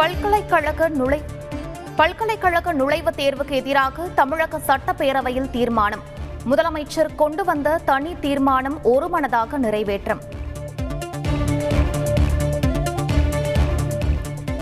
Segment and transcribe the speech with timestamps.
[0.00, 1.22] பல்கலைக்கழக நுழை
[1.96, 6.00] பல்கலைக்கழக நுழைவுத் தேர்வுக்கு எதிராக தமிழக சட்டப்பேரவையில் தீர்மானம்.
[6.50, 10.20] முதலமைச்சர் கொண்டு வந்த தனி தீர்மானம் ஒருமனதாக நிறைவேற்றம்.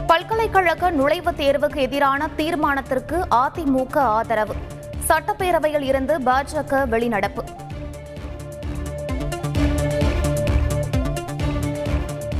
[0.06, 4.54] பல்கலைக்கழக நுழைவுத் தேர்வுக்கு எதிரான தீர்மானத்திற்கு அதிமுக ஆதரவு.
[5.08, 7.67] சட்டப்பேரவையில் இருந்து பாஜக வெளிநடப்பு.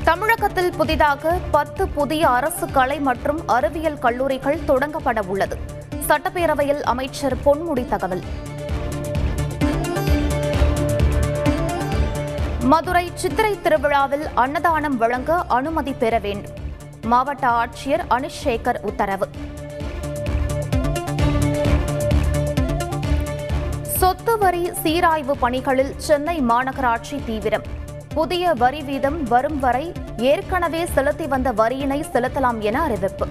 [0.09, 5.56] தமிழகத்தில் புதிதாக பத்து புதிய அரசு கலை மற்றும் அறிவியல் கல்லூரிகள் தொடங்கப்பட உள்ளது.
[6.09, 8.23] சட்டப்பேரவையில் அமைச்சர் பொன்முடி தகவல்.
[12.60, 16.56] மதுரை சித்திரை திருவிழாவில் அன்னதானம் வழங்க அனுமதி பெற வேண்டும்
[17.02, 19.28] மாவட்ட ஆட்சியர் அனிஷேகர் உத்தரவு.
[23.98, 27.86] சொத்து வரி சீராய்வு பணிகளில் சென்னை மாநகராட்சி தீவிரம்.
[28.18, 33.27] புதிய வரி வீதம் வரும் வரை ஏற்கனவே செலுத்தி வந்த வரியினை செலுத்தலாம் என அறிவிப்பு.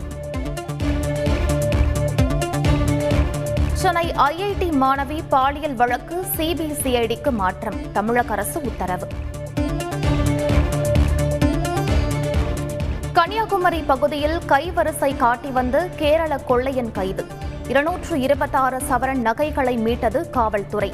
[3.73, 9.07] சென்னை ஐஐடி மாணவி பாலியல் வழக்கு சிபிசிஐடிக்கு மாற்றம் தமிழக அரசு உத்தரவு.
[13.13, 17.25] கன்னியாகுமரி பகுதியில் கைவரிசை காட்டி வந்த கேரள கொள்ளையன் கைது.
[17.67, 20.93] இருநூற்று இருபத்தாறு சவரன் நகைகளை மீட்டது காவல்துறை.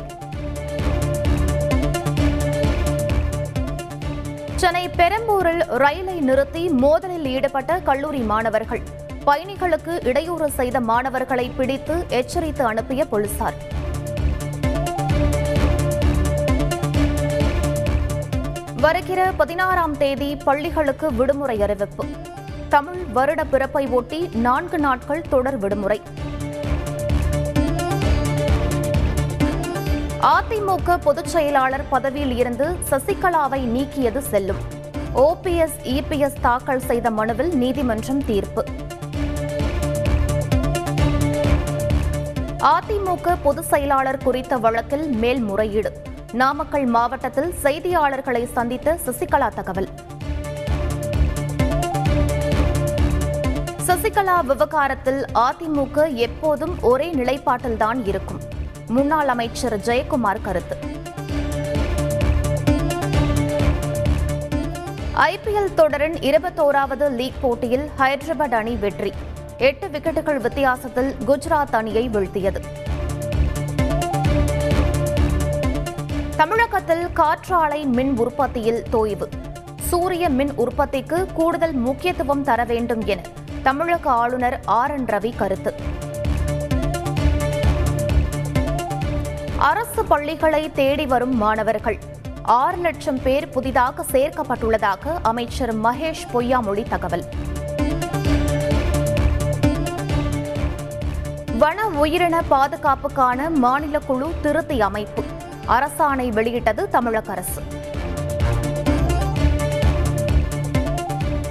[4.64, 8.82] சென்னை பெரம்பூரில் ரயிலை நிறுத்தி மோதலில் ஈடுபட்ட கல்லூரி மாணவர்கள்.
[9.26, 13.54] பயணிகளுக்கு இடையூறு செய்த மாணவர்களை பிடித்து எச்சரித்து அனுப்பிய போலீசார்.
[18.78, 22.06] வருகிற பதினாறாம் தேதி பள்ளிகளுக்கு விடுமுறை அறிவிப்பு.
[22.70, 26.02] தமிழ் வருட பிறப்பை ஒட்டி நான்கு நாட்கள் தொடர் விடுமுறை.
[30.24, 34.56] அதிமுக பொதுச் செயலாளர் பதவியில் இருந்து சசிகலாவை நீக்கியது செல்லும்.
[35.16, 38.66] ஓபிஎஸ் இபிஎஸ் தாக்கல் செய்த மனுவில் நீதிமன்றம் தீர்ப்பு.
[42.60, 46.02] அதிமுக பொதுச் செயலாளர் குறித்த வழக்கில் மேல்முறையீடு.
[46.32, 49.88] நாமக்கல் மாவட்டத்தில் செய்தியாளர்களை சந்தித்த சசிகலா தகவல்.
[53.88, 58.53] சசிகலா விவகாரத்தில் அதிமுக எப்போதும் ஒரே நிலைப்பாட்டில்தான் இருக்கும்.
[58.88, 60.78] முன்னாள் அமைச்சர் ஜெயக்குமார் கருத்து.
[65.16, 69.14] ஐபிஎல் தொடரின் இருபத்தோராவது லீக் போட்டியில் ஹைதராபாத் அணி வெற்றி.
[69.58, 72.62] எட்டு விக்கெட்டுகள் வித்தியாசத்தில் குஜராத் அணியை வீழ்த்தியது.
[76.36, 79.30] தமிழகத்தில் காற்றாலை மின் உற்பத்தியில் தோய்வு.
[79.80, 83.22] சூரிய மின் உற்பத்திக்கு கூடுதல் முக்கியத்துவம் தர வேண்டும் என
[83.64, 86.02] தமிழக ஆளுநர் ஆர் என் ரவி கருத்து.
[89.70, 92.00] அரசு பள்ளிகளை தேடி வரும் மாணவர்கள்.
[92.42, 97.24] ஆறு லட்சம் பேர் புதிதாக சேர்க்கப்பட்டுள்ளதாக அமைச்சர் மகேஷ் பொய்யாமொழி தகவல்.
[101.58, 105.24] வன உயிரின பாதுகாப்புக்கான மாநில குழு திருத்தி அமைப்பு.
[105.68, 107.62] அரசாணை வெளியிட்டது தமிழக அரசு.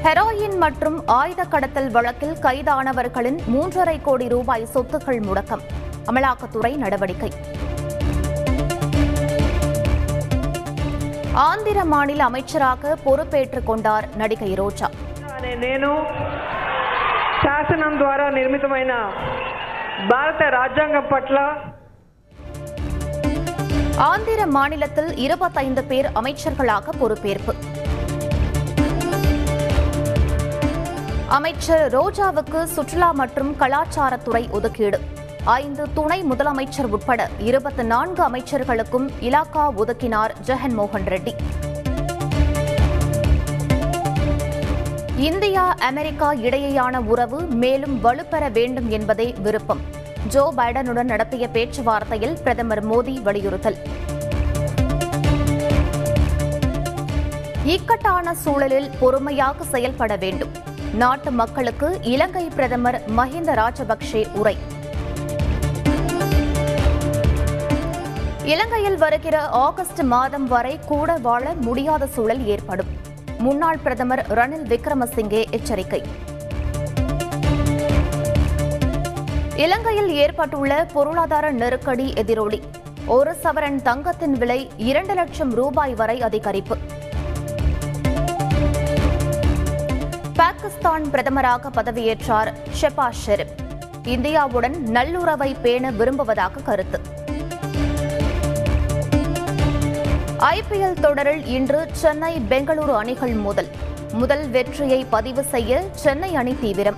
[0.03, 5.63] ஹெரோயின் மற்றும் ஆயுத கடத்தல் வழக்கில் கைதானவர்களின் மூன்றரை கோடி ரூபாய் சொத்துக்கள் முடக்கம்.
[6.07, 7.33] அமலாக்கத்துறை நடவடிக்கை.
[11.42, 14.88] ஆந்திர மாநில அமைச்சராக பொறுப்பேற்றுக் கொண்டார் நடிகை ரோஜா
[15.32, 15.90] అనే నేను
[17.42, 18.94] శాసనం ద్వారా నిర్మితమైన
[20.10, 21.38] భారత రాజ్యాంగం పట్ల
[24.08, 27.54] ஆந்திர மாநிலத்தில் இருபத்தைந்து பேர் அமைச்சர்களாக பொறுப்பேற்பு
[31.38, 35.00] அமைச்சர் ரோஜாவுக்கு சுற்றுலா மற்றும் கலாச்சாரத்துறை ஒதுக்கீடு
[35.45, 41.35] ஐந்து துணை முதலமைச்சர் உட்பட இருபத்தி நான்கு அமைச்சர்களுக்கும் இலாக்கா ஒதுக்கினார் ஜெகன்மோகன் ரெட்டி.
[45.17, 49.81] இந்தியா அமெரிக்கா இடையேயான உறவு மேலும் வலுப்பெற வேண்டும் என்பதே விருப்பம்.
[50.29, 53.77] ஜோ பைடனுடன் நடத்திய பேச்சுவார்த்தையில் பிரதமர் மோடி வலியுறுத்தல்.
[57.65, 60.51] இக்கட்டான சூழலில் பொறுமையாக செயல்பட வேண்டும்.
[60.95, 64.59] நாட்டு மக்களுக்கு இலங்கை பிரதமர் மஹிந்த ராஜபக்சே உரை.
[68.45, 72.87] இலங்கையில் வருகிற ஆகஸ்ட் மாதம் வரை கூட வாழ முடியாத சூழல் ஏற்படும்.
[73.39, 76.03] முன்னாள் பிரதமர் ரணில் விக்ரமசிங்கே எச்சரிக்கை.
[79.57, 82.63] இலங்கையில் ஏற்பட்டுள்ள பொருளாதார நெருக்கடி எதிரொலி.
[83.07, 86.79] ஒரு சவரன் தங்கத்தின் விலை இரண்டு லட்சம் ரூபாய் வரை அதிகரிப்பு.
[90.35, 93.55] பாகிஸ்தான் பிரதமராக பதவியேற்றார் ஷெபா ஷெரிப்.
[94.05, 97.21] இந்தியாவுடன் நல்லுறவை பேண விரும்புவதாக கருத்து.
[100.51, 103.69] ஐபிஎல் தொடரில் இன்று சென்னை பெங்களூரு அணிகள் மோதல்.
[104.13, 106.97] முதல் வெற்றியை பதிவு செய்ய சென்னை அணி தீவிரம்.